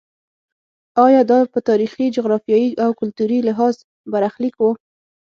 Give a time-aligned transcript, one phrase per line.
[1.05, 3.75] ایا دا په تاریخي، جغرافیایي او کلتوري لحاظ
[4.11, 4.63] برخلیک و.